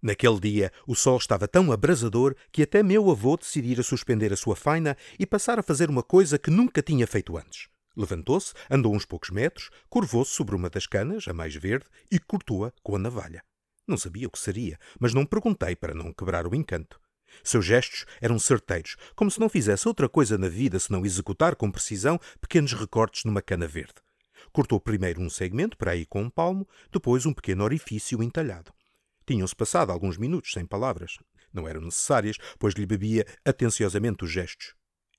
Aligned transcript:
Naquele 0.00 0.38
dia, 0.38 0.72
o 0.86 0.94
sol 0.94 1.18
estava 1.18 1.48
tão 1.48 1.72
abrasador 1.72 2.36
que 2.52 2.62
até 2.62 2.82
meu 2.82 3.10
avô 3.10 3.36
decidira 3.36 3.82
suspender 3.82 4.32
a 4.32 4.36
sua 4.36 4.54
faina 4.54 4.96
e 5.18 5.26
passar 5.26 5.58
a 5.58 5.62
fazer 5.62 5.90
uma 5.90 6.02
coisa 6.02 6.38
que 6.38 6.50
nunca 6.50 6.80
tinha 6.80 7.06
feito 7.06 7.36
antes. 7.36 7.68
Levantou-se, 7.96 8.54
andou 8.70 8.94
uns 8.94 9.04
poucos 9.04 9.30
metros, 9.30 9.70
curvou-se 9.90 10.30
sobre 10.30 10.54
uma 10.54 10.70
das 10.70 10.86
canas, 10.86 11.26
a 11.26 11.32
mais 11.32 11.56
verde, 11.56 11.86
e 12.12 12.20
cortou-a 12.20 12.72
com 12.80 12.94
a 12.94 12.98
navalha. 12.98 13.42
Não 13.88 13.96
sabia 13.96 14.28
o 14.28 14.30
que 14.30 14.38
seria, 14.38 14.78
mas 15.00 15.12
não 15.12 15.26
perguntei 15.26 15.74
para 15.74 15.94
não 15.94 16.12
quebrar 16.12 16.46
o 16.46 16.54
encanto. 16.54 17.00
Seus 17.42 17.64
gestos 17.64 18.06
eram 18.20 18.38
certeiros, 18.38 18.96
como 19.16 19.30
se 19.30 19.40
não 19.40 19.48
fizesse 19.48 19.88
outra 19.88 20.08
coisa 20.08 20.38
na 20.38 20.48
vida 20.48 20.78
senão 20.78 21.04
executar 21.04 21.56
com 21.56 21.70
precisão 21.70 22.20
pequenos 22.40 22.72
recortes 22.72 23.24
numa 23.24 23.42
cana 23.42 23.66
verde. 23.66 23.94
Cortou 24.52 24.80
primeiro 24.80 25.20
um 25.20 25.28
segmento, 25.28 25.76
para 25.76 25.90
aí 25.90 26.06
com 26.06 26.22
um 26.22 26.30
palmo, 26.30 26.68
depois 26.92 27.26
um 27.26 27.32
pequeno 27.32 27.64
orifício 27.64 28.22
entalhado. 28.22 28.72
Tinham-se 29.28 29.54
passado 29.54 29.92
alguns 29.92 30.16
minutos 30.16 30.52
sem 30.52 30.64
palavras. 30.64 31.18
Não 31.52 31.68
eram 31.68 31.82
necessárias, 31.82 32.38
pois 32.58 32.72
lhe 32.72 32.86
bebia 32.86 33.26
atenciosamente 33.44 34.24
os 34.24 34.30
gestos. 34.30 34.72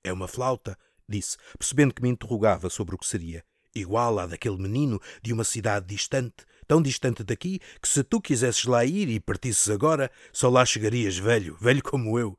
É 0.04 0.12
uma 0.12 0.28
flauta, 0.28 0.76
disse, 1.08 1.38
percebendo 1.56 1.94
que 1.94 2.02
me 2.02 2.10
interrogava 2.10 2.72
sobre 2.72 2.96
o 2.96 2.98
que 2.98 3.06
seria. 3.06 3.44
Igual 3.76 4.18
à 4.18 4.26
daquele 4.26 4.58
menino 4.58 5.00
de 5.22 5.32
uma 5.32 5.44
cidade 5.44 5.86
distante, 5.86 6.44
tão 6.68 6.82
distante 6.82 7.24
daqui 7.24 7.60
que 7.80 7.88
se 7.88 8.04
tu 8.04 8.20
quisesses 8.20 8.66
lá 8.66 8.84
ir 8.84 9.10
e 9.10 9.20
partisses 9.20 9.70
agora, 9.70 10.10
só 10.34 10.50
lá 10.50 10.66
chegarias 10.66 11.16
velho, 11.16 11.56
velho 11.58 11.84
como 11.84 12.18
eu. 12.18 12.36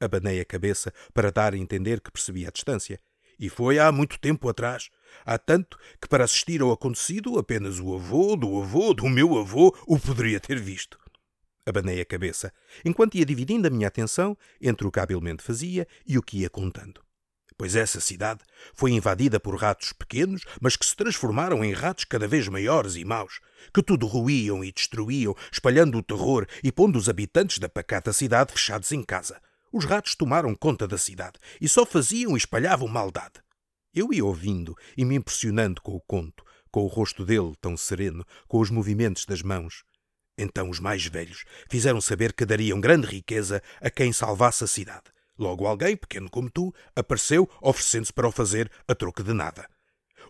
Abanei 0.00 0.40
a 0.40 0.46
cabeça 0.46 0.94
para 1.12 1.30
dar 1.30 1.52
a 1.52 1.58
entender 1.58 2.00
que 2.00 2.10
percebia 2.10 2.48
a 2.48 2.50
distância. 2.50 2.98
E 3.38 3.50
foi 3.50 3.78
há 3.78 3.92
muito 3.92 4.18
tempo 4.18 4.48
atrás. 4.48 4.88
Há 5.26 5.36
tanto 5.36 5.76
que, 6.00 6.08
para 6.08 6.24
assistir 6.24 6.62
ao 6.62 6.72
acontecido, 6.72 7.38
apenas 7.38 7.78
o 7.78 7.94
avô 7.94 8.34
do 8.34 8.62
avô 8.62 8.94
do 8.94 9.10
meu 9.10 9.38
avô 9.38 9.76
o 9.86 9.98
poderia 9.98 10.40
ter 10.40 10.58
visto. 10.58 11.01
Abanei 11.64 12.00
a 12.00 12.04
cabeça, 12.04 12.52
enquanto 12.84 13.16
ia 13.16 13.24
dividindo 13.24 13.68
a 13.68 13.70
minha 13.70 13.86
atenção 13.86 14.36
entre 14.60 14.86
o 14.86 14.90
que 14.90 14.98
habilmente 14.98 15.42
fazia 15.42 15.86
e 16.06 16.18
o 16.18 16.22
que 16.22 16.38
ia 16.38 16.50
contando. 16.50 17.00
Pois 17.56 17.76
essa 17.76 18.00
cidade 18.00 18.40
foi 18.74 18.90
invadida 18.90 19.38
por 19.38 19.54
ratos 19.54 19.92
pequenos, 19.92 20.42
mas 20.60 20.76
que 20.76 20.84
se 20.84 20.96
transformaram 20.96 21.64
em 21.64 21.72
ratos 21.72 22.04
cada 22.04 22.26
vez 22.26 22.48
maiores 22.48 22.96
e 22.96 23.04
maus, 23.04 23.38
que 23.72 23.82
tudo 23.82 24.06
ruíam 24.06 24.64
e 24.64 24.72
destruíam, 24.72 25.36
espalhando 25.52 25.98
o 25.98 26.02
terror 26.02 26.46
e 26.64 26.72
pondo 26.72 26.98
os 26.98 27.08
habitantes 27.08 27.58
da 27.58 27.68
pacata 27.68 28.12
cidade 28.12 28.52
fechados 28.52 28.90
em 28.90 29.02
casa. 29.04 29.40
Os 29.72 29.84
ratos 29.84 30.16
tomaram 30.16 30.54
conta 30.56 30.88
da 30.88 30.98
cidade 30.98 31.38
e 31.60 31.68
só 31.68 31.86
faziam 31.86 32.34
e 32.34 32.38
espalhavam 32.38 32.88
maldade. 32.88 33.40
Eu 33.94 34.12
ia 34.12 34.24
ouvindo 34.24 34.74
e 34.96 35.04
me 35.04 35.14
impressionando 35.14 35.80
com 35.80 35.94
o 35.94 36.00
conto, 36.00 36.44
com 36.70 36.82
o 36.82 36.88
rosto 36.88 37.24
dele 37.24 37.52
tão 37.60 37.76
sereno, 37.76 38.26
com 38.48 38.58
os 38.58 38.70
movimentos 38.70 39.24
das 39.24 39.42
mãos. 39.42 39.84
Então 40.36 40.70
os 40.70 40.80
mais 40.80 41.04
velhos 41.06 41.44
fizeram 41.68 42.00
saber 42.00 42.32
que 42.32 42.46
dariam 42.46 42.80
grande 42.80 43.06
riqueza 43.06 43.62
a 43.80 43.90
quem 43.90 44.12
salvasse 44.12 44.64
a 44.64 44.66
cidade. 44.66 45.04
Logo 45.38 45.66
alguém, 45.66 45.96
pequeno 45.96 46.30
como 46.30 46.50
tu, 46.50 46.74
apareceu, 46.94 47.48
oferecendo-se 47.60 48.12
para 48.12 48.28
o 48.28 48.32
fazer 48.32 48.70
a 48.86 48.94
troco 48.94 49.22
de 49.22 49.32
nada. 49.32 49.66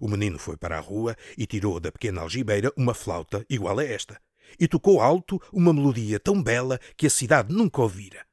O 0.00 0.08
menino 0.08 0.38
foi 0.38 0.56
para 0.56 0.78
a 0.78 0.80
rua 0.80 1.16
e 1.36 1.46
tirou 1.46 1.78
da 1.78 1.92
pequena 1.92 2.22
algibeira 2.22 2.72
uma 2.76 2.94
flauta 2.94 3.44
igual 3.48 3.78
a 3.78 3.84
esta, 3.84 4.20
e 4.58 4.66
tocou 4.66 5.00
alto 5.00 5.40
uma 5.52 5.72
melodia 5.72 6.18
tão 6.18 6.42
bela 6.42 6.78
que 6.96 7.06
a 7.06 7.10
cidade 7.10 7.52
nunca 7.54 7.82
ouvira. 7.82 8.24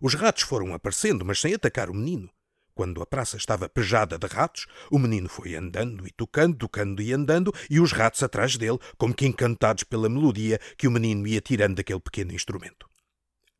Os 0.00 0.14
ratos 0.14 0.42
foram 0.42 0.74
aparecendo, 0.74 1.24
mas 1.24 1.40
sem 1.40 1.54
atacar 1.54 1.90
o 1.90 1.94
menino. 1.94 2.30
Quando 2.78 3.02
a 3.02 3.06
praça 3.06 3.36
estava 3.36 3.68
pejada 3.68 4.16
de 4.16 4.28
ratos, 4.28 4.68
o 4.88 5.00
menino 5.00 5.28
foi 5.28 5.56
andando 5.56 6.06
e 6.06 6.12
tocando, 6.12 6.56
tocando 6.56 7.02
e 7.02 7.12
andando, 7.12 7.52
e 7.68 7.80
os 7.80 7.90
ratos 7.90 8.22
atrás 8.22 8.56
dele, 8.56 8.78
como 8.96 9.12
que 9.12 9.26
encantados 9.26 9.82
pela 9.82 10.08
melodia 10.08 10.60
que 10.76 10.86
o 10.86 10.90
menino 10.92 11.26
ia 11.26 11.40
tirando 11.40 11.74
daquele 11.74 11.98
pequeno 11.98 12.32
instrumento. 12.32 12.88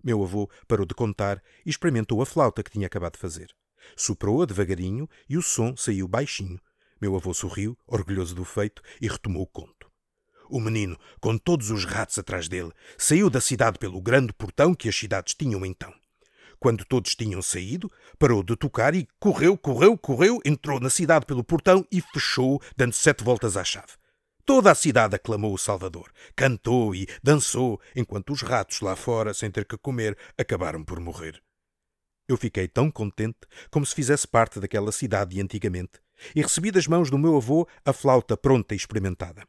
Meu 0.05 0.23
avô 0.23 0.49
parou 0.69 0.87
de 0.87 0.95
contar 0.95 1.43
e 1.67 1.71
experimentou 1.71 2.23
a 2.23 2.27
flauta 2.27 2.63
que 2.63 2.71
tinha 2.71 2.87
acabado 2.87 3.15
de 3.15 3.19
fazer. 3.19 3.53
Soprou-a 3.97 4.47
devagarinho 4.47 5.09
e 5.29 5.37
o 5.37 5.43
som 5.43 5.77
saiu 5.77 6.07
baixinho. 6.07 6.61
Meu 7.01 7.17
avô 7.17 7.35
sorriu, 7.35 7.77
orgulhoso 7.89 8.37
do 8.37 8.45
feito, 8.45 8.81
e 9.01 9.09
retomou 9.09 9.43
o 9.43 9.49
conto. 9.49 9.91
O 10.49 10.61
menino, 10.61 10.97
com 11.21 11.37
todos 11.37 11.73
os 11.73 11.85
ratos 11.85 12.21
atrás 12.21 12.47
dele, 12.47 12.71
saiu 12.97 13.29
da 13.29 13.41
cidade 13.41 13.81
pelo 13.81 14.01
grande 14.01 14.33
portão 14.33 14.77
que 14.77 14.89
as 14.89 14.95
cidades 14.95 15.35
tinham 15.35 15.67
então. 15.67 15.93
Quando 16.61 16.85
todos 16.85 17.15
tinham 17.15 17.41
saído, 17.41 17.91
parou 18.19 18.43
de 18.43 18.57
tocar 18.57 18.95
e 18.95 19.07
correu, 19.21 19.57
correu, 19.57 19.97
correu, 19.97 20.41
entrou 20.45 20.81
na 20.81 20.91
cidade 20.91 21.25
pelo 21.25 21.45
portão 21.45 21.87
e 21.91 22.01
fechou, 22.01 22.61
dando 22.77 22.93
sete 22.93 23.23
voltas 23.23 23.57
à 23.57 23.63
chave. 23.63 23.93
Toda 24.45 24.71
a 24.73 24.75
cidade 24.75 25.15
aclamou 25.15 25.53
o 25.53 25.59
Salvador, 25.59 26.11
cantou 26.35 26.95
e 26.95 27.07
dançou, 27.23 27.81
enquanto 27.95 28.33
os 28.33 28.43
ratos 28.43 28.81
lá 28.81 28.97
fora, 28.97 29.35
sem 29.35 29.51
ter 29.51 29.67
que 29.67 29.77
comer, 29.77 30.17
acabaram 30.39 30.83
por 30.83 30.99
morrer. 30.99 31.41
Eu 32.27 32.37
fiquei 32.37 32.67
tão 32.67 32.91
contente 32.91 33.41
como 33.71 33.87
se 33.87 33.95
fizesse 33.95 34.27
parte 34.27 34.59
daquela 34.59 34.91
cidade 34.91 35.35
de 35.35 35.41
antigamente, 35.41 36.01
e 36.35 36.43
recebi 36.43 36.71
das 36.71 36.87
mãos 36.87 37.11
do 37.11 37.19
meu 37.19 37.37
avô 37.37 37.69
a 37.85 37.93
flauta 37.93 38.37
pronta 38.37 38.75
e 38.75 38.77
experimentada. 38.77 39.47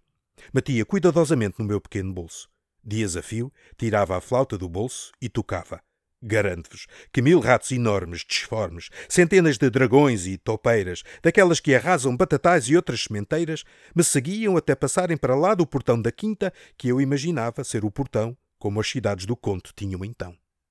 Metia 0.54 0.86
cuidadosamente 0.86 1.56
no 1.60 1.66
meu 1.66 1.82
pequeno 1.82 2.14
bolso. 2.14 2.50
Dias 2.84 3.18
a 3.18 3.22
fio, 3.22 3.52
tirava 3.78 4.16
a 4.18 4.22
flauta 4.22 4.58
do 4.58 4.70
bolso 4.70 5.12
e 5.22 5.28
tocava. 5.28 5.82
Garanto-vos 6.22 6.86
que 7.14 7.22
mil 7.22 7.40
ratos 7.40 7.72
enormes, 7.72 8.26
disformes, 8.28 8.90
centenas 9.08 9.58
de 9.58 9.70
dragões 9.70 10.28
e 10.28 10.38
topeiras, 10.38 11.04
daquelas 11.24 11.62
que 11.62 11.74
arrasam 11.74 12.16
batatais 12.16 12.66
e 12.66 12.76
outras 12.76 13.04
sementeiras, 13.04 13.64
me 13.96 14.04
seguiam 14.04 14.58
até 14.58 14.76
passarem 14.76 15.16
para 15.16 15.36
lá 15.36 15.56
do 15.56 15.66
portão 15.66 16.02
da 16.02 16.12
quinta, 16.12 16.52
que 16.78 16.90
eu 16.90 17.00
imaginava 17.00 17.64
ser 17.64 17.86
o 17.86 17.92
portão 17.92 18.38
como 18.60 18.82
as 18.82 18.90
cidades 18.90 19.26
do 19.26 19.38
conto 19.38 19.72
tinham 19.74 20.04
então. 20.04 20.36